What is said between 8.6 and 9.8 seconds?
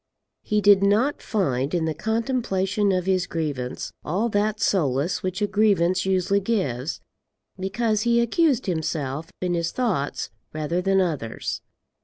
himself in his